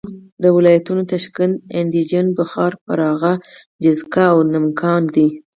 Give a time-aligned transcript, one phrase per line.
[0.41, 3.41] دا ولایتونه تاشکند، اندیجان، بخارا، فرغانه،
[3.83, 5.27] جیزک او نمنګان دي.